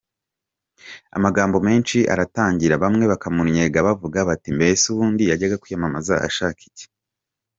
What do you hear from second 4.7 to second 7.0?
ubundi yajyaga kwiyamamaza ashaka iki?